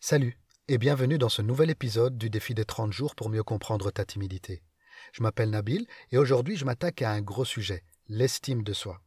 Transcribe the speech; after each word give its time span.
Salut 0.00 0.38
et 0.68 0.78
bienvenue 0.78 1.18
dans 1.18 1.28
ce 1.28 1.42
nouvel 1.42 1.70
épisode 1.70 2.16
du 2.16 2.30
défi 2.30 2.54
des 2.54 2.64
30 2.64 2.92
jours 2.92 3.16
pour 3.16 3.28
mieux 3.28 3.42
comprendre 3.42 3.90
ta 3.90 4.04
timidité. 4.04 4.62
Je 5.12 5.24
m'appelle 5.24 5.50
Nabil 5.50 5.88
et 6.12 6.18
aujourd'hui 6.18 6.56
je 6.56 6.64
m'attaque 6.64 7.02
à 7.02 7.10
un 7.10 7.20
gros 7.20 7.44
sujet, 7.44 7.82
l'estime 8.06 8.62
de 8.62 8.72
soi. 8.72 9.02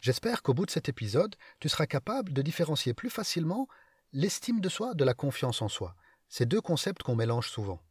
J'espère 0.00 0.44
qu'au 0.44 0.54
bout 0.54 0.64
de 0.64 0.70
cet 0.70 0.88
épisode, 0.88 1.34
tu 1.58 1.68
seras 1.68 1.86
capable 1.86 2.32
de 2.32 2.40
différencier 2.40 2.94
plus 2.94 3.10
facilement 3.10 3.66
l'estime 4.12 4.60
de 4.60 4.68
soi 4.68 4.94
de 4.94 5.04
la 5.04 5.12
confiance 5.12 5.60
en 5.60 5.68
soi. 5.68 5.96
Ces 6.28 6.46
deux 6.46 6.60
concepts 6.60 7.02
qu'on 7.02 7.16
mélange 7.16 7.48
souvent. 7.50 7.82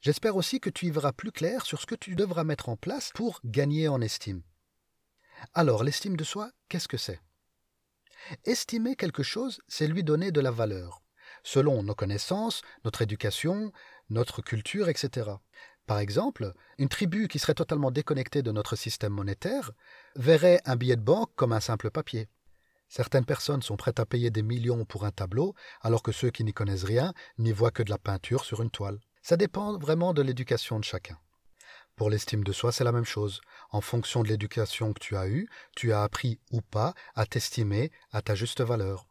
J'espère 0.00 0.34
aussi 0.34 0.58
que 0.58 0.70
tu 0.70 0.86
y 0.86 0.90
verras 0.90 1.12
plus 1.12 1.30
clair 1.30 1.64
sur 1.64 1.80
ce 1.80 1.86
que 1.86 1.94
tu 1.94 2.16
devras 2.16 2.42
mettre 2.42 2.68
en 2.68 2.76
place 2.76 3.12
pour 3.14 3.40
gagner 3.44 3.86
en 3.86 4.00
estime. 4.00 4.42
Alors, 5.54 5.84
l'estime 5.84 6.16
de 6.16 6.24
soi, 6.24 6.50
qu'est-ce 6.68 6.88
que 6.88 6.96
c'est? 6.96 7.20
Estimer 8.44 8.96
quelque 8.96 9.22
chose, 9.22 9.60
c'est 9.68 9.86
lui 9.86 10.02
donner 10.02 10.32
de 10.32 10.40
la 10.40 10.50
valeur, 10.50 11.00
selon 11.42 11.82
nos 11.82 11.94
connaissances, 11.94 12.62
notre 12.84 13.02
éducation, 13.02 13.72
notre 14.10 14.42
culture, 14.42 14.88
etc. 14.88 15.30
Par 15.86 15.98
exemple, 15.98 16.52
une 16.76 16.88
tribu 16.88 17.28
qui 17.28 17.38
serait 17.38 17.54
totalement 17.54 17.90
déconnectée 17.90 18.42
de 18.42 18.52
notre 18.52 18.76
système 18.76 19.14
monétaire 19.14 19.70
verrait 20.16 20.60
un 20.66 20.76
billet 20.76 20.96
de 20.96 21.02
banque 21.02 21.30
comme 21.34 21.52
un 21.52 21.60
simple 21.60 21.90
papier. 21.90 22.28
Certaines 22.88 23.24
personnes 23.24 23.62
sont 23.62 23.76
prêtes 23.76 24.00
à 24.00 24.06
payer 24.06 24.30
des 24.30 24.42
millions 24.42 24.84
pour 24.84 25.04
un 25.04 25.10
tableau, 25.10 25.54
alors 25.82 26.02
que 26.02 26.12
ceux 26.12 26.30
qui 26.30 26.44
n'y 26.44 26.52
connaissent 26.52 26.84
rien 26.84 27.12
n'y 27.38 27.52
voient 27.52 27.70
que 27.70 27.82
de 27.82 27.90
la 27.90 27.98
peinture 27.98 28.44
sur 28.44 28.62
une 28.62 28.70
toile. 28.70 29.00
Ça 29.22 29.36
dépend 29.36 29.78
vraiment 29.78 30.14
de 30.14 30.22
l'éducation 30.22 30.78
de 30.78 30.84
chacun. 30.84 31.18
Pour 31.96 32.10
l'estime 32.10 32.44
de 32.44 32.52
soi, 32.52 32.70
c'est 32.70 32.84
la 32.84 32.92
même 32.92 33.04
chose. 33.04 33.40
En 33.70 33.80
fonction 33.80 34.22
de 34.22 34.28
l'éducation 34.28 34.92
que 34.92 35.00
tu 35.00 35.16
as 35.16 35.28
eue, 35.28 35.48
tu 35.74 35.92
as 35.92 36.02
appris 36.02 36.38
ou 36.52 36.60
pas 36.60 36.94
à 37.14 37.26
t'estimer 37.26 37.90
à 38.12 38.22
ta 38.22 38.34
juste 38.34 38.60
valeur. 38.60 39.06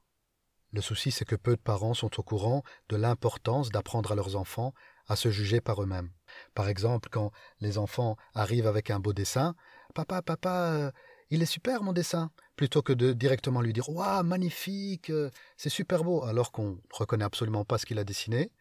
Le 0.77 0.83
souci, 0.83 1.09
c'est 1.09 1.25
que 1.25 1.35
peu 1.35 1.55
de 1.55 1.59
parents 1.61 1.95
sont 1.95 2.19
au 2.19 2.21
courant 2.21 2.61
de 2.89 2.97
l'importance 2.97 3.71
d'apprendre 3.71 4.11
à 4.11 4.15
leurs 4.15 4.35
enfants 4.35 4.75
à 5.07 5.15
se 5.15 5.31
juger 5.31 5.59
par 5.59 5.81
eux-mêmes. 5.81 6.11
Par 6.53 6.69
exemple, 6.69 7.09
quand 7.11 7.31
les 7.61 7.79
enfants 7.79 8.15
arrivent 8.35 8.67
avec 8.67 8.91
un 8.91 8.99
beau 8.99 9.11
dessin, 9.11 9.55
Papa, 9.95 10.21
papa, 10.21 10.73
euh, 10.73 10.91
il 11.31 11.41
est 11.41 11.47
super 11.47 11.81
mon 11.81 11.93
dessin, 11.93 12.29
plutôt 12.55 12.83
que 12.83 12.93
de 12.93 13.11
directement 13.11 13.61
lui 13.61 13.73
dire 13.73 13.89
Waouh, 13.89 14.21
magnifique, 14.21 15.09
euh, 15.09 15.31
c'est 15.55 15.69
super 15.69 16.03
beau, 16.03 16.23
alors 16.23 16.51
qu'on 16.51 16.73
ne 16.73 16.77
reconnaît 16.91 17.25
absolument 17.25 17.65
pas 17.65 17.79
ce 17.79 17.87
qu'il 17.87 17.97
a 17.97 18.03
dessiné, 18.03 18.51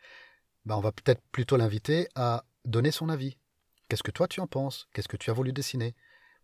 ben 0.65 0.77
on 0.77 0.81
va 0.81 0.93
peut-être 0.93 1.21
plutôt 1.33 1.59
l'inviter 1.59 2.09
à 2.15 2.47
donner 2.65 2.93
son 2.93 3.11
avis. 3.11 3.37
Qu'est-ce 3.91 4.03
que 4.03 4.11
toi 4.11 4.27
tu 4.27 4.41
en 4.41 4.47
penses? 4.47 4.89
Qu'est-ce 4.95 5.09
que 5.09 5.19
tu 5.19 5.29
as 5.29 5.35
voulu 5.35 5.53
dessiner? 5.53 5.95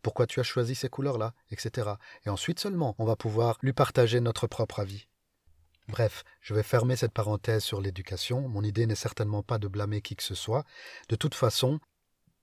Pourquoi 0.02 0.26
tu 0.26 0.38
as 0.38 0.42
choisi 0.42 0.74
ces 0.74 0.90
couleurs-là 0.90 1.32
Etc. 1.50 1.92
Et 2.26 2.28
ensuite 2.28 2.60
seulement, 2.60 2.94
on 2.98 3.06
va 3.06 3.16
pouvoir 3.16 3.56
lui 3.62 3.72
partager 3.72 4.20
notre 4.20 4.46
propre 4.46 4.80
avis. 4.80 5.08
Bref, 5.88 6.24
je 6.40 6.54
vais 6.54 6.62
fermer 6.62 6.96
cette 6.96 7.12
parenthèse 7.12 7.64
sur 7.64 7.80
l'éducation. 7.80 8.48
Mon 8.48 8.62
idée 8.62 8.86
n'est 8.86 8.94
certainement 8.94 9.42
pas 9.42 9.58
de 9.58 9.68
blâmer 9.68 10.00
qui 10.00 10.16
que 10.16 10.22
ce 10.22 10.34
soit. 10.34 10.64
De 11.08 11.16
toute 11.16 11.34
façon, 11.34 11.80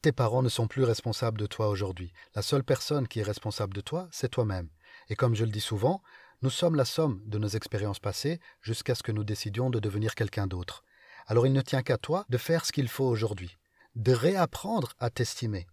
tes 0.02 0.12
parents 0.12 0.44
ne 0.44 0.50
sont 0.50 0.68
plus 0.68 0.84
responsables 0.84 1.40
de 1.40 1.46
toi 1.46 1.70
aujourd'hui. 1.70 2.14
La 2.36 2.42
seule 2.42 2.64
personne 2.64 3.08
qui 3.08 3.20
est 3.20 3.24
responsable 3.24 3.74
de 3.74 3.82
toi, 3.82 4.08
c'est 4.12 4.30
toi-même. 4.30 4.70
Et 5.10 5.16
comme 5.16 5.36
je 5.36 5.46
le 5.46 5.52
dis 5.52 5.62
souvent, 5.62 6.02
nous 6.42 6.50
sommes 6.50 6.76
la 6.76 6.86
somme 6.86 7.22
de 7.26 7.38
nos 7.38 7.48
expériences 7.48 8.00
passées 8.00 8.40
jusqu'à 8.62 8.96
ce 8.96 9.04
que 9.04 9.12
nous 9.12 9.24
décidions 9.24 9.70
de 9.70 9.80
devenir 9.80 10.16
quelqu'un 10.16 10.48
d'autre. 10.48 10.84
Alors 11.28 11.46
il 11.46 11.54
ne 11.54 11.62
tient 11.62 11.84
qu'à 11.84 11.98
toi 11.98 12.26
de 12.30 12.38
faire 12.38 12.66
ce 12.66 12.72
qu'il 12.72 12.88
faut 12.88 13.06
aujourd'hui, 13.06 13.58
de 13.96 14.14
réapprendre 14.14 14.94
à 15.00 15.10
t'estimer. 15.10 15.68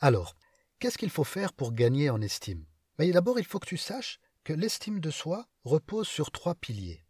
Alors, 0.00 0.34
qu'est-ce 0.78 0.98
qu'il 0.98 1.10
faut 1.10 1.24
faire 1.24 1.52
pour 1.52 1.72
gagner 1.72 2.10
en 2.10 2.20
estime? 2.20 2.64
D'abord, 2.98 3.40
il 3.40 3.44
faut 3.44 3.58
que 3.58 3.66
tu 3.66 3.76
saches 3.76 4.20
que 4.44 4.52
l'estime 4.52 5.00
de 5.00 5.10
soi 5.10 5.46
repose 5.64 6.08
sur 6.08 6.30
trois 6.30 6.54
piliers. 6.54 7.04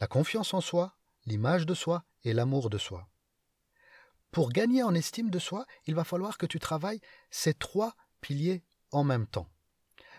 La 0.00 0.06
confiance 0.06 0.52
en 0.54 0.60
soi, 0.60 0.96
l'image 1.26 1.66
de 1.66 1.74
soi 1.74 2.04
et 2.24 2.32
l'amour 2.32 2.70
de 2.70 2.78
soi. 2.78 3.08
Pour 4.30 4.50
gagner 4.50 4.82
en 4.82 4.94
estime 4.94 5.30
de 5.30 5.38
soi, 5.38 5.66
il 5.86 5.94
va 5.94 6.04
falloir 6.04 6.38
que 6.38 6.46
tu 6.46 6.58
travailles 6.58 7.00
ces 7.30 7.54
trois 7.54 7.94
piliers 8.20 8.64
en 8.90 9.04
même 9.04 9.26
temps, 9.26 9.50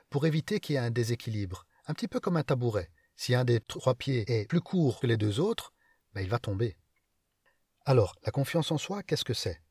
pour 0.10 0.26
éviter 0.26 0.60
qu'il 0.60 0.74
y 0.74 0.78
ait 0.78 0.82
un 0.82 0.92
déséquilibre, 0.92 1.66
un 1.88 1.94
petit 1.94 2.08
peu 2.08 2.20
comme 2.20 2.38
un 2.38 2.44
tabouret. 2.44 2.92
Si 3.16 3.36
un 3.36 3.46
des 3.46 3.60
trois 3.60 3.96
pieds 3.96 4.24
est 4.28 4.48
plus 4.48 4.62
court 4.62 5.00
que 5.00 5.08
les 5.08 5.18
deux 5.18 5.40
autres, 5.40 5.74
ben 6.14 6.22
il 6.22 6.30
va 6.30 6.40
tomber. 6.40 6.78
Alors, 7.86 8.16
la 8.24 8.32
confiance 8.32 8.72
en 8.72 8.78
soi, 8.78 9.04
qu'est-ce 9.04 9.26
que 9.26 9.34
c'est? 9.34 9.62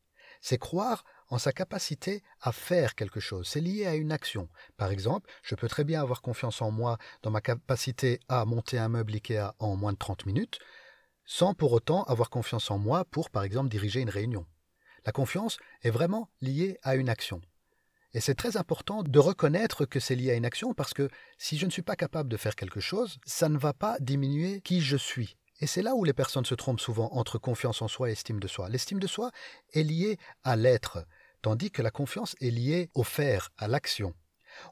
C'est 0.43 0.59
croire 0.59 1.05
en 1.29 1.39
sa 1.39 1.53
capacité 1.53 2.23
à 2.41 2.51
faire 2.51 2.97
quelque 2.97 3.21
chose. 3.21 3.49
C'est 3.49 3.61
lié 3.61 3.87
à 3.87 3.95
une 3.95 4.11
action. 4.11 4.49
Par 4.77 4.91
exemple, 4.91 5.31
je 5.45 5.55
peux 5.55 5.69
très 5.69 5.85
bien 5.85 6.03
avoir 6.03 6.21
confiance 6.21 6.61
en 6.61 6.73
moi 6.73 6.99
dans 7.23 7.31
ma 7.31 7.41
capacité 7.41 8.19
à 8.29 8.45
monter 8.45 8.77
un 8.77 8.89
meuble 8.89 9.15
IKEA 9.15 9.55
en 9.61 9.77
moins 9.77 9.93
de 9.93 9.99
30 9.99 10.27
minutes, 10.27 10.59
sans 11.25 11.55
pour 11.55 11.73
autant 11.73 12.03
avoir 12.05 12.29
confiance 12.29 12.73
en 12.73 12.79
moi 12.79 13.05
pour, 13.05 13.31
par 13.31 13.45
exemple, 13.45 13.71
diriger 13.71 14.01
une 14.01 14.11
réunion. 14.11 14.45
La 15.07 15.13
confiance 15.13 15.59
est 15.83 15.91
vraiment 15.91 16.29
liée 16.41 16.77
à 16.83 16.97
une 16.97 17.09
action. 17.09 17.41
Et 18.13 18.21
c'est 18.21 18.35
très 18.35 18.57
important 18.57 19.05
de 19.05 19.19
reconnaître 19.21 19.87
que 19.87 20.01
c'est 20.01 20.17
lié 20.17 20.33
à 20.33 20.35
une 20.35 20.45
action 20.45 20.75
parce 20.75 20.93
que 20.93 21.09
si 21.39 21.57
je 21.57 21.67
ne 21.67 21.71
suis 21.71 21.83
pas 21.83 21.97
capable 21.97 22.29
de 22.29 22.37
faire 22.37 22.57
quelque 22.57 22.81
chose, 22.81 23.19
ça 23.25 23.49
ne 23.49 23.59
va 23.59 23.73
pas 23.73 23.97
diminuer 24.01 24.61
qui 24.61 24.81
je 24.81 24.97
suis. 24.97 25.37
Et 25.63 25.67
c'est 25.69 25.81
là 25.81 25.95
où 25.95 26.03
les 26.03 26.13
personnes 26.13 26.45
se 26.45 26.57
trompent 26.57 26.81
souvent 26.81 27.09
entre 27.13 27.39
confiance 27.39 27.83
en 27.83 27.89
soi 27.89 28.11
et 28.11 28.13
estime 28.13 28.41
de 28.41 28.49
soi. 28.49 28.69
L'estime 28.69 28.99
de 28.99 29.07
soi 29.07 29.31
est 29.73 29.85
liée 29.85 30.19
à 30.43 30.57
l'être 30.57 31.07
tandis 31.41 31.71
que 31.71 31.83
la 31.83 31.93
confiance 31.93 32.35
est 32.41 32.51
liée 32.51 32.91
au 32.95 33.05
faire, 33.05 33.51
à 33.59 33.69
l'action. 33.69 34.13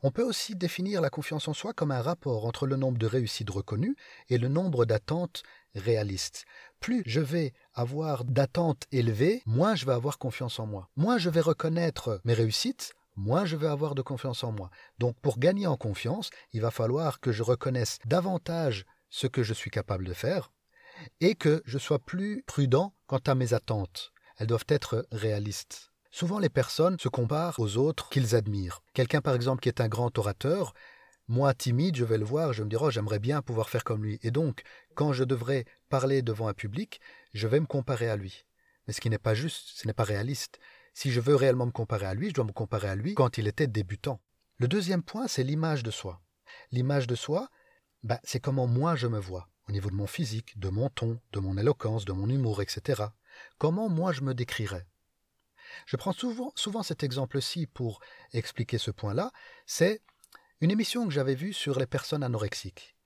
On 0.03 0.11
peut 0.11 0.25
aussi 0.25 0.56
définir 0.56 1.01
la 1.01 1.09
confiance 1.09 1.47
en 1.47 1.55
soi 1.55 1.73
comme 1.73 1.93
un 1.93 2.03
rapport 2.03 2.45
entre 2.45 2.67
le 2.67 2.77
nombre 2.77 2.99
de 2.99 3.06
réussites 3.06 3.51
reconnues 3.51 3.97
et 4.28 4.37
le 4.37 4.49
nombre 4.49 4.84
d'attentes 4.84 5.45
réalistes. 5.77 6.45
Plus 6.81 7.03
je 7.07 7.21
vais 7.21 7.55
avoir 7.72 8.25
d'attentes 8.25 8.84
élevées, 8.91 9.43
moins 9.47 9.77
je 9.77 9.87
vais 9.87 9.93
avoir 9.93 10.19
confiance 10.19 10.59
en 10.59 10.67
moi. 10.67 10.91
Moins 10.97 11.19
je 11.19 11.31
vais 11.31 11.41
reconnaître 11.41 12.21
mes 12.25 12.34
réussites, 12.34 12.95
moins 13.15 13.45
je 13.45 13.57
vais 13.57 13.69
avoir 13.69 13.95
de 13.95 14.03
confiance 14.03 14.43
en 14.43 14.51
moi. 14.53 14.71
Donc 14.99 15.19
pour 15.21 15.39
gagner 15.39 15.69
en 15.69 15.77
confiance, 15.77 16.31
il 16.53 16.61
va 16.61 16.72
falloir 16.72 17.21
que 17.21 17.31
je 17.31 17.45
reconnaisse 17.45 17.99
davantage 18.07 18.87
ce 19.09 19.28
que 19.28 19.45
je 19.45 19.55
suis 19.55 19.71
capable 19.71 20.05
de 20.05 20.15
faire 20.15 20.51
et 21.21 21.34
que 21.34 21.62
je 21.65 21.78
sois 21.78 21.99
plus 21.99 22.43
prudent 22.47 22.94
quant 23.06 23.21
à 23.27 23.34
mes 23.34 23.55
attentes. 23.55 24.12
Elles 24.37 24.47
doivent 24.47 24.66
être 24.69 25.06
réalistes. 25.12 25.93
Souvent 26.11 26.38
les 26.38 26.49
personnes 26.49 26.99
se 26.99 27.09
comparent 27.09 27.61
aux 27.61 27.77
autres 27.77 28.09
qu'ils 28.09 28.34
admirent. 28.34 28.83
Quelqu'un 28.94 29.21
par 29.21 29.34
exemple 29.34 29.60
qui 29.60 29.69
est 29.69 29.81
un 29.81 29.89
grand 29.89 30.16
orateur, 30.19 30.75
moi 31.28 31.55
timide, 31.55 31.97
je 31.97 32.05
vais 32.05 32.19
le 32.19 32.25
voir, 32.25 32.53
je 32.53 32.65
me 32.65 32.69
dirai 32.69 32.87
oh, 32.87 32.91
j'aimerais 32.91 33.21
bien 33.21 33.43
pouvoir 33.43 33.69
faire 33.69 33.84
comme 33.84 34.03
lui. 34.03 34.19
Et 34.22 34.33
donc, 34.33 34.62
quand 34.94 35.12
je 35.12 35.22
devrais 35.22 35.65
parler 35.89 36.22
devant 36.22 36.49
un 36.49 36.55
public, 36.55 37.00
je 37.34 37.47
vais 37.47 37.60
me 37.60 37.66
comparer 37.66 38.10
à 38.10 38.16
lui. 38.16 38.44
Mais 38.87 38.93
ce 38.93 39.00
qui 39.00 39.10
n'est 39.10 39.19
pas 39.19 39.34
juste, 39.34 39.69
ce 39.75 39.87
n'est 39.87 39.93
pas 39.93 40.03
réaliste. 40.03 40.59
Si 40.93 41.12
je 41.12 41.21
veux 41.21 41.37
réellement 41.37 41.66
me 41.66 41.71
comparer 41.71 42.06
à 42.06 42.15
lui, 42.15 42.31
je 42.31 42.34
dois 42.34 42.44
me 42.44 42.53
comparer 42.53 42.89
à 42.89 42.97
lui 42.97 43.15
quand 43.15 43.39
il 43.39 43.47
était 43.47 43.69
débutant. 43.69 44.21
Le 44.56 44.66
deuxième 44.66 45.05
point, 45.05 45.28
c'est 45.28 45.44
l'image 45.44 45.84
de 45.84 45.93
soi. 45.93 46.21
L'image 46.72 47.06
de 47.06 47.15
soi, 47.15 47.49
bah, 48.03 48.19
c'est 48.25 48.41
comment 48.41 48.66
moi 48.66 48.97
je 48.97 49.06
me 49.06 49.19
vois, 49.19 49.49
au 49.70 49.72
niveau 49.72 49.88
de 49.88 49.94
mon 49.94 50.08
physique, 50.08 50.58
de 50.58 50.69
mon 50.69 50.88
ton, 50.88 51.20
de 51.32 51.38
mon 51.38 51.56
éloquence, 51.56 52.04
de 52.04 52.12
mon 52.12 52.28
humour, 52.28 52.60
etc. 52.60 53.04
Comment 53.56 53.88
moi 53.88 54.10
je 54.12 54.22
me 54.22 54.34
décrirais? 54.34 54.84
Je 55.86 55.97
prends 55.97 56.12
souvent, 56.12 56.53
souvent 56.56 56.82
cet 56.82 57.04
exemple-ci 57.04 57.69
pour 57.69 58.00
expliquer 58.32 58.78
ce 58.78 58.91
point-là. 58.91 59.30
C'est 59.66 60.03
une 60.60 60.72
émission 60.72 61.06
que 61.06 61.12
j'avais 61.12 61.36
vue 61.36 61.53
sur 61.53 61.78
les 61.78 61.86
personnes 61.86 62.25
anorexiques. 62.25 62.97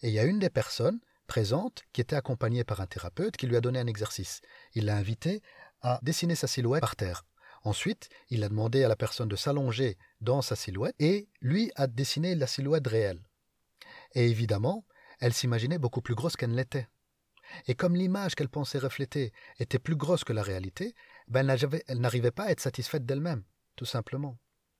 Et 0.00 0.08
il 0.08 0.14
y 0.14 0.18
a 0.18 0.24
une 0.24 0.38
des 0.38 0.48
personnes 0.48 1.00
présentes 1.26 1.82
qui 1.92 2.00
était 2.00 2.16
accompagnée 2.16 2.64
par 2.64 2.80
un 2.80 2.86
thérapeute 2.86 3.36
qui 3.36 3.46
lui 3.46 3.56
a 3.56 3.60
donné 3.60 3.78
un 3.78 3.86
exercice. 3.86 4.40
Il 4.72 4.86
l'a 4.86 4.96
invité 4.96 5.42
à 5.82 6.00
dessiner 6.00 6.34
sa 6.34 6.46
silhouette 6.46 6.80
par 6.80 6.96
terre. 6.96 7.26
Ensuite, 7.62 8.08
il 8.30 8.42
a 8.42 8.48
demandé 8.48 8.84
à 8.84 8.88
la 8.88 8.96
personne 8.96 9.28
de 9.28 9.36
s'allonger 9.36 9.98
dans 10.22 10.40
sa 10.40 10.56
silhouette 10.56 10.94
et 10.98 11.28
lui 11.42 11.70
a 11.76 11.86
dessiné 11.86 12.34
la 12.36 12.46
silhouette 12.46 12.86
réelle. 12.86 13.20
Et 14.14 14.30
évidemment, 14.30 14.86
elle 15.20 15.32
s'imaginait 15.32 15.78
beaucoup 15.78 16.02
plus 16.02 16.14
grosse 16.14 16.36
qu'elle 16.36 16.50
ne 16.50 16.56
l'était. 16.56 16.88
Et 17.66 17.74
comme 17.74 17.96
l'image 17.96 18.34
qu'elle 18.34 18.48
pensait 18.48 18.78
refléter 18.78 19.32
était 19.58 19.78
plus 19.78 19.96
grosse 19.96 20.24
que 20.24 20.32
la 20.32 20.42
réalité, 20.42 20.94
ben 21.28 21.48
elle 21.48 22.00
n'arrivait 22.00 22.30
pas 22.30 22.44
à 22.44 22.50
être 22.50 22.60
satisfaite 22.60 23.06
d'elle-même, 23.06 23.44
tout 23.76 23.84
simplement. 23.84 24.38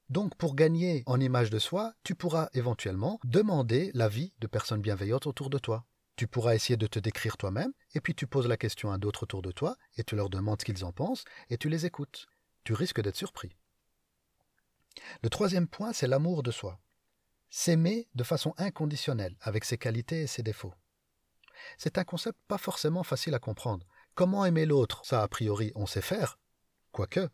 Donc 0.09 0.37
pour 0.37 0.55
gagner 0.55 1.03
en 1.07 1.21
image 1.21 1.51
de 1.51 1.59
soi, 1.59 1.95
tu 2.03 2.15
pourras 2.15 2.49
éventuellement 2.53 3.21
demander 3.25 3.91
l'avis 3.95 4.35
de 4.41 4.47
personnes 4.47 4.81
bienveillantes 4.81 5.27
autour 5.27 5.51
de 5.51 5.59
toi. 5.59 5.87
Tu 6.17 6.27
pourras 6.27 6.55
essayer 6.55 6.77
de 6.77 6.87
te 6.87 6.99
décrire 6.99 7.37
toi-même, 7.37 7.73
et 7.95 8.01
puis 8.01 8.15
tu 8.15 8.27
poses 8.27 8.49
la 8.49 8.57
question 8.57 8.93
à 8.93 8.99
d'autres 8.99 9.23
autour 9.23 9.41
de 9.41 9.53
toi, 9.53 9.77
et 9.97 10.05
tu 10.05 10.17
leur 10.17 10.29
demandes 10.29 10.61
ce 10.61 10.65
qu'ils 10.65 10.85
en 10.85 10.93
pensent, 10.93 11.25
et 11.49 11.57
tu 11.57 11.69
les 11.69 11.87
écoutes. 11.87 12.27
Tu 12.65 12.75
risques 12.75 13.01
d'être 13.01 13.17
surpris. 13.17 13.57
Le 15.23 15.31
troisième 15.31 15.69
point, 15.69 15.93
c'est 15.93 16.09
l'amour 16.09 16.43
de 16.43 16.51
soi. 16.51 16.79
S'aimer 17.51 18.09
de 18.15 18.23
façon 18.23 18.55
inconditionnelle, 18.59 19.37
avec 19.41 19.65
ses 19.65 19.77
qualités 19.77 20.23
et 20.23 20.27
ses 20.27 20.43
défauts. 20.43 20.73
C'est 21.77 21.99
un 21.99 22.05
concept 22.05 22.39
pas 22.47 22.59
forcément 22.59 23.03
facile 23.03 23.35
à 23.35 23.41
comprendre. 23.41 23.87
Comment 24.15 24.45
aimer 24.45 24.67
l'autre? 24.67 25.05
Ça, 25.05 25.23
a 25.23 25.29
priori, 25.29 25.73
on 25.75 25.87
sait 25.87 26.01
faire. 26.01 26.39
Quoique. 26.93 27.29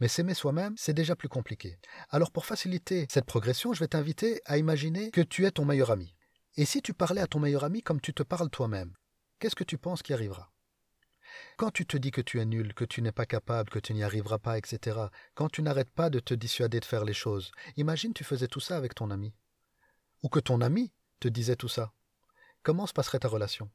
Mais 0.00 0.08
s'aimer 0.08 0.34
soi-même, 0.34 0.76
c'est 0.76 0.92
déjà 0.92 1.16
plus 1.16 1.28
compliqué. 1.28 1.78
Alors 2.10 2.30
pour 2.30 2.46
faciliter 2.46 3.06
cette 3.10 3.26
progression, 3.26 3.72
je 3.72 3.80
vais 3.80 3.88
t'inviter 3.88 4.40
à 4.44 4.58
imaginer 4.58 5.10
que 5.10 5.20
tu 5.20 5.46
es 5.46 5.50
ton 5.50 5.64
meilleur 5.64 5.90
ami. 5.90 6.14
Et 6.56 6.64
si 6.64 6.82
tu 6.82 6.92
parlais 6.92 7.20
à 7.20 7.26
ton 7.26 7.40
meilleur 7.40 7.64
ami 7.64 7.82
comme 7.82 8.00
tu 8.00 8.12
te 8.12 8.22
parles 8.22 8.50
toi-même, 8.50 8.94
qu'est-ce 9.38 9.56
que 9.56 9.64
tu 9.64 9.78
penses 9.78 10.02
qui 10.02 10.12
arrivera? 10.12 10.52
Quand 11.56 11.70
tu 11.70 11.86
te 11.86 11.96
dis 11.96 12.10
que 12.10 12.20
tu 12.20 12.40
es 12.40 12.44
nul, 12.44 12.74
que 12.74 12.84
tu 12.84 13.02
n'es 13.02 13.12
pas 13.12 13.26
capable, 13.26 13.70
que 13.70 13.78
tu 13.78 13.94
n'y 13.94 14.02
arriveras 14.02 14.38
pas, 14.38 14.58
etc., 14.58 14.98
quand 15.34 15.48
tu 15.48 15.62
n'arrêtes 15.62 15.90
pas 15.90 16.10
de 16.10 16.20
te 16.20 16.34
dissuader 16.34 16.80
de 16.80 16.84
faire 16.84 17.04
les 17.04 17.14
choses, 17.14 17.52
imagine 17.76 18.12
tu 18.12 18.24
faisais 18.24 18.48
tout 18.48 18.60
ça 18.60 18.76
avec 18.76 18.94
ton 18.94 19.10
ami. 19.10 19.34
Ou 20.22 20.28
que 20.28 20.40
ton 20.40 20.60
ami 20.60 20.92
te 21.20 21.28
disait 21.28 21.56
tout 21.56 21.68
ça. 21.68 21.92
Comment 22.62 22.86
se 22.86 22.92
passerait 22.92 23.20
ta 23.20 23.28
relation? 23.28 23.70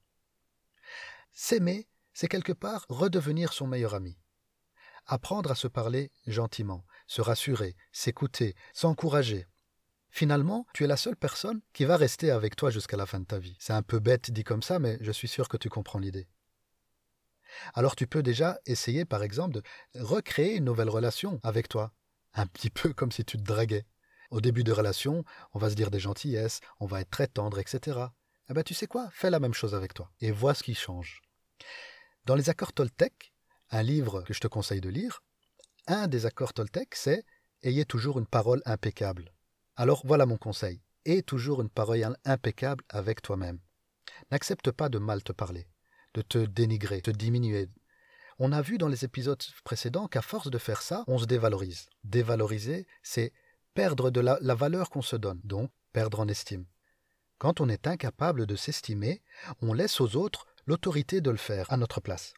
S'aimer, 1.31 1.87
c'est 2.13 2.27
quelque 2.27 2.53
part 2.53 2.85
redevenir 2.89 3.53
son 3.53 3.67
meilleur 3.67 3.95
ami. 3.95 4.17
Apprendre 5.05 5.51
à 5.51 5.55
se 5.55 5.67
parler 5.67 6.11
gentiment, 6.27 6.85
se 7.07 7.21
rassurer, 7.21 7.75
s'écouter, 7.91 8.55
s'encourager. 8.73 9.47
Finalement, 10.09 10.67
tu 10.73 10.83
es 10.83 10.87
la 10.87 10.95
seule 10.95 11.15
personne 11.15 11.61
qui 11.73 11.85
va 11.85 11.97
rester 11.97 12.29
avec 12.29 12.55
toi 12.55 12.69
jusqu'à 12.69 12.97
la 12.97 13.07
fin 13.07 13.19
de 13.19 13.25
ta 13.25 13.39
vie. 13.39 13.57
C'est 13.59 13.73
un 13.73 13.81
peu 13.81 13.99
bête 13.99 14.31
dit 14.31 14.43
comme 14.43 14.61
ça, 14.61 14.77
mais 14.77 14.97
je 15.01 15.11
suis 15.11 15.27
sûr 15.27 15.49
que 15.49 15.57
tu 15.57 15.69
comprends 15.69 15.99
l'idée. 15.99 16.27
Alors 17.73 17.95
tu 17.95 18.07
peux 18.07 18.23
déjà 18.23 18.59
essayer, 18.65 19.05
par 19.05 19.23
exemple, 19.23 19.53
de 19.53 19.63
recréer 19.95 20.55
une 20.55 20.65
nouvelle 20.65 20.89
relation 20.89 21.39
avec 21.43 21.67
toi, 21.69 21.93
un 22.33 22.45
petit 22.45 22.69
peu 22.69 22.93
comme 22.93 23.11
si 23.11 23.25
tu 23.25 23.37
te 23.37 23.43
draguais. 23.43 23.85
Au 24.31 24.41
début 24.41 24.63
de 24.63 24.71
relation, 24.71 25.23
on 25.53 25.59
va 25.59 25.69
se 25.69 25.75
dire 25.75 25.91
des 25.91 25.99
gentillesses, 25.99 26.59
on 26.79 26.85
va 26.85 27.01
être 27.01 27.09
très 27.11 27.27
tendre, 27.27 27.59
etc. 27.59 27.99
Eh 28.49 28.53
ben 28.53 28.63
tu 28.63 28.73
sais 28.73 28.87
quoi? 28.87 29.09
Fais 29.11 29.29
la 29.29 29.39
même 29.39 29.53
chose 29.53 29.75
avec 29.75 29.93
toi 29.93 30.11
et 30.19 30.31
vois 30.31 30.53
ce 30.53 30.63
qui 30.63 30.73
change. 30.73 31.21
Dans 32.25 32.35
les 32.35 32.49
accords 32.49 32.73
Toltec, 32.73 33.33
un 33.69 33.83
livre 33.83 34.21
que 34.23 34.33
je 34.33 34.39
te 34.39 34.47
conseille 34.47 34.81
de 34.81 34.89
lire, 34.89 35.21
un 35.87 36.07
des 36.07 36.25
accords 36.25 36.53
Toltec, 36.53 36.95
c'est 36.95 37.25
Ayez 37.65 37.85
toujours 37.85 38.19
une 38.19 38.25
parole 38.25 38.61
impeccable. 38.65 39.33
Alors 39.77 40.01
voilà 40.05 40.25
mon 40.25 40.37
conseil. 40.37 40.81
Aie 41.05 41.21
toujours 41.21 41.61
une 41.61 41.69
parole 41.69 42.17
impeccable 42.25 42.83
avec 42.89 43.21
toi-même. 43.21 43.59
N'accepte 44.31 44.71
pas 44.71 44.89
de 44.89 44.99
mal 44.99 45.23
te 45.23 45.31
parler, 45.31 45.67
de 46.13 46.21
te 46.21 46.37
dénigrer, 46.37 47.01
te 47.01 47.11
diminuer. 47.11 47.69
On 48.39 48.51
a 48.51 48.61
vu 48.61 48.77
dans 48.77 48.87
les 48.87 49.05
épisodes 49.05 49.41
précédents 49.63 50.07
qu'à 50.07 50.21
force 50.21 50.49
de 50.49 50.57
faire 50.57 50.81
ça, 50.81 51.03
on 51.07 51.17
se 51.17 51.25
dévalorise. 51.25 51.89
Dévaloriser, 52.03 52.87
c'est 53.01 53.31
perdre 53.73 54.11
de 54.11 54.19
la, 54.19 54.37
la 54.41 54.55
valeur 54.55 54.89
qu'on 54.89 55.01
se 55.01 55.15
donne, 55.15 55.41
donc 55.43 55.71
perdre 55.91 56.19
en 56.19 56.27
estime. 56.27 56.65
Quand 57.37 57.61
on 57.61 57.69
est 57.69 57.87
incapable 57.87 58.45
de 58.45 58.55
s'estimer, 58.55 59.21
on 59.61 59.73
laisse 59.73 59.99
aux 60.01 60.15
autres 60.15 60.47
l'autorité 60.65 61.21
de 61.21 61.31
le 61.31 61.37
faire 61.37 61.71
à 61.71 61.77
notre 61.77 62.01
place. 62.01 62.33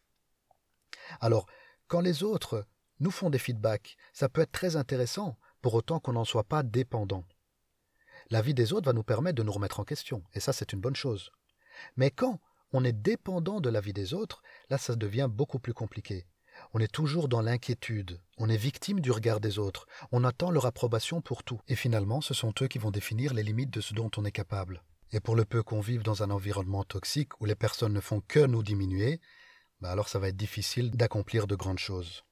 Alors, 1.22 1.46
quand 1.88 2.02
les 2.02 2.24
autres 2.24 2.66
nous 3.00 3.12
font 3.12 3.30
des 3.30 3.40
feedbacks, 3.40 3.98
ça 4.14 4.30
peut 4.30 4.42
être 4.42 4.52
très 4.52 4.76
intéressant, 4.76 5.38
pour 5.62 5.74
autant 5.74 6.00
qu'on 6.00 6.14
n'en 6.14 6.26
soit 6.26 6.44
pas 6.44 6.64
dépendant. 6.64 7.26
La 8.30 8.42
vie 8.42 8.54
des 8.54 8.74
autres 8.74 8.86
va 8.86 8.94
nous 8.94 9.04
permettre 9.04 9.36
de 9.36 9.44
nous 9.44 9.52
remettre 9.52 9.80
en 9.80 9.84
question, 9.84 10.24
et 10.34 10.40
ça 10.40 10.54
c'est 10.54 10.74
une 10.74 10.82
bonne 10.82 10.96
chose. 10.96 11.32
Mais 11.98 12.12
quand 12.12 12.40
on 12.76 12.84
est 12.84 12.92
dépendant 12.92 13.62
de 13.62 13.70
la 13.70 13.80
vie 13.80 13.94
des 13.94 14.14
autres, 14.14 14.44
là 14.70 14.78
ça 14.78 14.96
devient 14.96 15.30
beaucoup 15.32 15.60
plus 15.60 15.74
compliqué. 15.74 16.28
On 16.74 16.80
est 16.80 16.92
toujours 16.92 17.30
dans 17.30 17.42
l'inquiétude, 17.42 18.20
on 18.38 18.50
est 18.50 18.58
victime 18.58 19.00
du 19.00 19.12
regard 19.12 19.40
des 19.40 19.60
autres, 19.60 19.88
on 20.12 20.26
attend 20.26 20.52
leur 20.52 20.66
approbation 20.66 21.22
pour 21.22 21.44
tout, 21.44 21.62
et 21.70 21.76
finalement 21.76 22.20
ce 22.20 22.34
sont 22.34 22.54
eux 22.62 22.68
qui 22.68 22.78
vont 22.78 22.92
définir 22.92 23.34
les 23.34 23.44
limites 23.44 23.74
de 23.74 23.82
ce 23.82 23.94
dont 23.94 24.12
on 24.18 24.26
est 24.26 24.32
capable. 24.32 24.84
Et 25.14 25.22
pour 25.22 25.36
le 25.38 25.46
peu 25.46 25.64
qu'on 25.64 25.80
vive 25.80 26.04
dans 26.04 26.22
un 26.22 26.32
environnement 26.32 26.84
toxique 26.84 27.40
où 27.40 27.46
les 27.46 27.56
personnes 27.56 27.94
ne 27.94 28.02
font 28.02 28.22
que 28.28 28.46
nous 28.46 28.64
diminuer, 28.64 29.22
bah 29.80 29.92
alors 29.92 30.10
ça 30.10 30.20
va 30.20 30.28
être 30.28 30.36
difficile 30.36 30.92
d'accomplir 30.92 31.48
de 31.48 31.56
grandes 31.56 31.80
choses. 31.80 32.25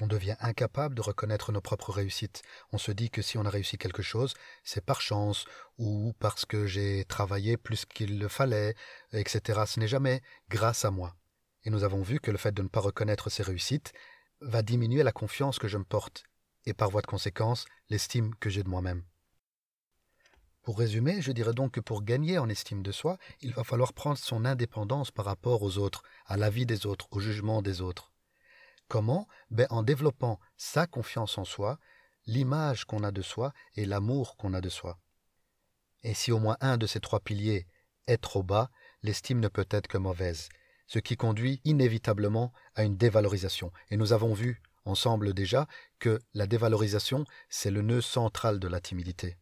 On 0.00 0.08
devient 0.08 0.36
incapable 0.40 0.96
de 0.96 1.00
reconnaître 1.00 1.52
nos 1.52 1.60
propres 1.60 1.92
réussites. 1.92 2.42
On 2.72 2.78
se 2.78 2.90
dit 2.90 3.10
que 3.10 3.22
si 3.22 3.38
on 3.38 3.44
a 3.44 3.50
réussi 3.50 3.78
quelque 3.78 4.02
chose, 4.02 4.34
c'est 4.64 4.84
par 4.84 5.00
chance 5.00 5.44
ou 5.78 6.12
parce 6.18 6.44
que 6.44 6.66
j'ai 6.66 7.04
travaillé 7.04 7.56
plus 7.56 7.84
qu'il 7.84 8.18
le 8.18 8.28
fallait, 8.28 8.74
etc. 9.12 9.62
Ce 9.66 9.78
n'est 9.78 9.88
jamais 9.88 10.20
grâce 10.48 10.84
à 10.84 10.90
moi. 10.90 11.14
Et 11.62 11.70
nous 11.70 11.84
avons 11.84 12.02
vu 12.02 12.18
que 12.18 12.32
le 12.32 12.38
fait 12.38 12.52
de 12.52 12.62
ne 12.62 12.68
pas 12.68 12.80
reconnaître 12.80 13.30
ses 13.30 13.44
réussites 13.44 13.92
va 14.40 14.62
diminuer 14.62 15.02
la 15.02 15.12
confiance 15.12 15.58
que 15.58 15.68
je 15.68 15.78
me 15.78 15.84
porte 15.84 16.24
et 16.66 16.74
par 16.74 16.90
voie 16.90 17.02
de 17.02 17.06
conséquence 17.06 17.66
l'estime 17.88 18.34
que 18.40 18.50
j'ai 18.50 18.62
de 18.62 18.68
moi-même. 18.68 19.04
Pour 20.62 20.78
résumer, 20.78 21.20
je 21.20 21.32
dirais 21.32 21.52
donc 21.52 21.72
que 21.72 21.80
pour 21.80 22.02
gagner 22.02 22.38
en 22.38 22.48
estime 22.48 22.82
de 22.82 22.90
soi, 22.90 23.18
il 23.42 23.52
va 23.52 23.64
falloir 23.64 23.92
prendre 23.92 24.16
son 24.16 24.46
indépendance 24.46 25.10
par 25.10 25.26
rapport 25.26 25.62
aux 25.62 25.76
autres, 25.76 26.02
à 26.24 26.38
la 26.38 26.48
vie 26.48 26.64
des 26.64 26.86
autres, 26.86 27.06
au 27.10 27.20
jugement 27.20 27.60
des 27.60 27.82
autres. 27.82 28.13
Comment 28.94 29.26
ben 29.50 29.66
En 29.70 29.82
développant 29.82 30.38
sa 30.56 30.86
confiance 30.86 31.36
en 31.36 31.44
soi, 31.44 31.80
l'image 32.26 32.84
qu'on 32.84 33.02
a 33.02 33.10
de 33.10 33.22
soi 33.22 33.52
et 33.74 33.86
l'amour 33.86 34.36
qu'on 34.36 34.54
a 34.54 34.60
de 34.60 34.68
soi. 34.68 35.00
Et 36.04 36.14
si 36.14 36.30
au 36.30 36.38
moins 36.38 36.56
un 36.60 36.76
de 36.76 36.86
ces 36.86 37.00
trois 37.00 37.18
piliers 37.18 37.66
est 38.06 38.22
trop 38.22 38.44
bas, 38.44 38.70
l'estime 39.02 39.40
ne 39.40 39.48
peut 39.48 39.66
être 39.68 39.88
que 39.88 39.98
mauvaise, 39.98 40.48
ce 40.86 41.00
qui 41.00 41.16
conduit 41.16 41.60
inévitablement 41.64 42.52
à 42.76 42.84
une 42.84 42.96
dévalorisation. 42.96 43.72
Et 43.90 43.96
nous 43.96 44.12
avons 44.12 44.32
vu 44.32 44.62
ensemble 44.84 45.34
déjà 45.34 45.66
que 45.98 46.20
la 46.32 46.46
dévalorisation, 46.46 47.24
c'est 47.48 47.72
le 47.72 47.82
nœud 47.82 48.00
central 48.00 48.60
de 48.60 48.68
la 48.68 48.80
timidité. 48.80 49.38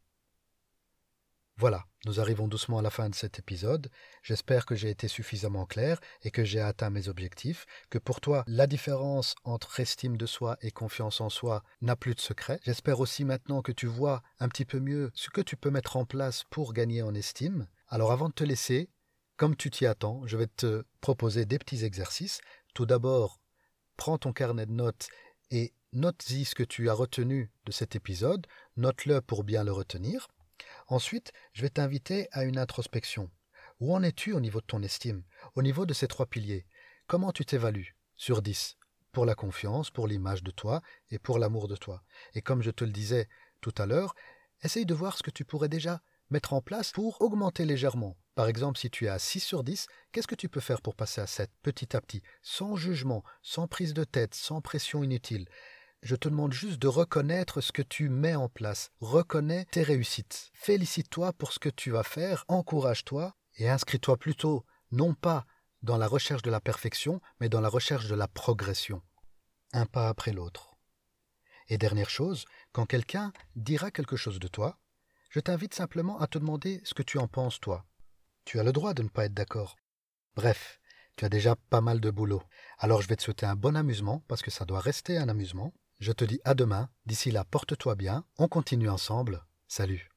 Voilà, 1.59 1.85
nous 2.07 2.19
arrivons 2.19 2.49
doucement 2.49 2.79
à 2.79 2.83
la 2.83 2.91
fin 2.91 3.09
de 3.11 3.15
cet 3.15 3.39
épisode. 3.39 3.91
J'espère 4.23 4.65
que 4.65 4.75
j'ai 4.75 4.91
été 4.91 5.07
suffisamment 5.07 5.67
clair 5.67 6.01
et 6.23 6.31
que 6.31 6.45
j'ai 6.45 6.61
atteint 6.61 6.91
mes 6.91 7.09
objectifs, 7.09 7.67
que 7.91 7.99
pour 7.99 8.21
toi, 8.21 8.43
la 8.47 8.67
différence 8.67 9.35
entre 9.45 9.79
estime 9.79 10.17
de 10.17 10.27
soi 10.27 10.57
et 10.63 10.71
confiance 10.71 11.21
en 11.21 11.29
soi 11.29 11.63
n'a 11.83 11.95
plus 11.95 12.15
de 12.15 12.21
secret. 12.21 12.59
J'espère 12.65 13.01
aussi 13.01 13.25
maintenant 13.25 13.61
que 13.61 13.73
tu 13.73 13.87
vois 13.87 14.23
un 14.41 14.49
petit 14.49 14.65
peu 14.65 14.81
mieux 14.81 15.11
ce 15.15 15.31
que 15.31 15.43
tu 15.43 15.57
peux 15.57 15.71
mettre 15.71 15.97
en 15.97 16.07
place 16.07 16.45
pour 16.51 16.73
gagner 16.73 17.03
en 17.03 17.15
estime. 17.15 17.69
Alors 17.89 18.13
avant 18.13 18.31
de 18.31 18.35
te 18.35 18.45
laisser, 18.45 18.89
comme 19.37 19.55
tu 19.55 19.71
t'y 19.71 19.87
attends, 19.87 20.27
je 20.27 20.37
vais 20.37 20.47
te 20.47 20.85
proposer 21.01 21.45
des 21.45 21.59
petits 21.59 21.85
exercices. 21.85 22.41
Tout 22.75 22.87
d'abord, 22.87 23.41
prends 23.97 24.19
ton 24.19 24.33
carnet 24.33 24.67
de 24.67 24.73
notes 24.73 25.09
et 25.51 25.75
note-y 25.93 26.47
ce 26.47 26.55
que 26.55 26.63
tu 26.63 26.89
as 26.89 26.95
retenu 26.95 27.53
de 27.67 27.73
cet 27.73 27.95
épisode, 27.95 28.47
note-le 28.77 29.21
pour 29.21 29.45
bien 29.45 29.65
le 29.65 29.73
retenir. 29.73 30.29
Ensuite, 30.93 31.33
je 31.55 31.63
vais 31.63 31.71
t'inviter 31.71 32.29
à 32.33 32.45
une 32.45 32.59
introspection. 32.59 33.31
Où 33.81 33.95
en 33.95 34.03
es-tu 34.03 34.35
au 34.35 34.41
niveau 34.41 34.61
de 34.61 34.67
ton 34.67 34.83
estime, 34.83 35.23
au 35.55 35.63
niveau 35.63 35.87
de 35.87 35.95
ces 35.95 36.07
trois 36.07 36.27
piliers? 36.27 36.67
Comment 37.07 37.33
tu 37.33 37.47
t'évalues 37.47 37.97
sur 38.19 38.43
10 38.43 38.77
pour 39.11 39.25
la 39.25 39.35
confiance, 39.35 39.91
pour 39.91 40.07
l'image 40.07 40.43
de 40.43 40.51
toi 40.51 40.83
et 41.11 41.19
pour 41.19 41.39
l'amour 41.39 41.67
de 41.67 41.77
toi. 41.77 42.03
Et 42.35 42.43
comme 42.43 42.61
je 42.61 42.71
te 42.71 42.85
le 42.85 42.91
disais 42.91 43.31
tout 43.63 43.73
à 43.79 43.87
l'heure, 43.87 44.15
essaye 44.61 44.85
de 44.85 44.93
voir 44.93 45.17
ce 45.17 45.23
que 45.23 45.31
tu 45.31 45.47
pourrais 45.47 45.71
déjà 45.71 46.03
mettre 46.29 46.53
en 46.53 46.61
place 46.61 46.93
pour 46.93 47.23
augmenter 47.23 47.65
légèrement. 47.65 48.19
Par 48.35 48.49
exemple, 48.49 48.79
si 48.79 48.91
tu 48.91 49.07
es 49.07 49.09
à 49.09 49.19
6 49.19 49.41
sur 49.41 49.65
10, 49.65 49.87
qu'est-ce 50.13 50.27
que 50.27 50.35
tu 50.35 50.51
peux 50.51 50.61
faire 50.61 50.83
pour 50.83 50.95
passer 50.95 51.23
à 51.23 51.27
7 51.27 51.51
petit 51.63 51.97
à 51.97 52.03
petit, 52.03 52.23
sans 52.43 52.77
jugement, 52.77 53.25
sans 53.41 53.67
prise 53.67 53.95
de 53.95 54.05
tête, 54.05 54.35
sans 54.35 54.61
pression 54.61 55.03
inutile? 55.03 55.49
Je 56.03 56.17
te 56.17 56.29
demande 56.29 56.53
juste 56.53 56.81
de 56.81 56.89
reconnaître 56.89 57.61
ce 57.61 57.71
que 57.71 57.83
tu 57.83 58.09
mets 58.09 58.35
en 58.35 58.49
place. 58.49 58.91
Reconnais 59.01 59.67
tes 59.67 59.83
réussites. 59.83 60.51
Félicite-toi 60.53 61.33
pour 61.33 61.53
ce 61.53 61.61
que 61.61 61.69
tu 61.69 61.93
vas 61.93 62.03
faire, 62.03 62.45
encourage-toi 62.49 63.35
et 63.57 63.69
inscris-toi 63.69 64.17
plutôt 64.17 64.67
non 64.91 65.15
pas 65.15 65.47
dans 65.83 65.97
la 65.97 66.09
recherche 66.09 66.43
de 66.43 66.51
la 66.51 66.61
perfection, 66.61 67.21
mais 67.41 67.49
dans 67.49 67.61
la 67.61 67.69
recherche 67.69 68.09
de 68.09 68.15
la 68.15 68.29
progression. 68.29 69.03
Un 69.73 69.87
pas 69.87 70.09
après 70.09 70.33
l'autre. 70.33 70.77
Et 71.69 71.79
dernière 71.79 72.11
chose, 72.11 72.45
quand 72.73 72.87
quelqu'un 72.87 73.33
dira 73.57 73.91
quelque 73.91 74.17
chose 74.17 74.41
de 74.41 74.49
toi, 74.49 74.79
je 75.31 75.41
t'invite 75.41 75.75
simplement 75.75 76.21
à 76.21 76.27
te 76.27 76.39
demander 76.39 76.81
ce 76.85 76.95
que 76.95 77.03
tu 77.03 77.19
en 77.19 77.29
penses 77.29 77.61
toi. 77.61 77.87
Tu 78.45 78.59
as 78.59 78.65
le 78.65 78.73
droit 78.73 78.93
de 78.93 79.03
ne 79.03 79.09
pas 79.09 79.25
être 79.27 79.35
d'accord. 79.35 79.77
Bref, 80.35 80.81
tu 81.17 81.25
as 81.25 81.29
déjà 81.29 81.57
pas 81.57 81.81
mal 81.81 82.01
de 82.01 82.11
boulot. 82.11 82.43
Alors 82.79 83.03
je 83.03 83.09
vais 83.09 83.17
te 83.17 83.23
souhaiter 83.23 83.47
un 83.47 83.57
bon 83.57 83.77
amusement, 83.77 84.25
parce 84.29 84.43
que 84.43 84.51
ça 84.51 84.65
doit 84.65 84.81
rester 84.81 85.17
un 85.17 85.29
amusement. 85.29 85.73
Je 86.03 86.11
te 86.11 86.25
dis 86.25 86.41
à 86.43 86.55
demain. 86.55 86.89
D'ici 87.07 87.31
là, 87.31 87.45
porte-toi 87.45 87.95
bien. 87.95 88.25
On 88.37 88.49
continue 88.49 88.89
ensemble. 88.89 89.45
Salut. 89.69 90.12